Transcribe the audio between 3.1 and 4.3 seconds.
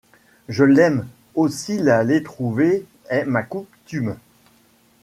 est ma coutume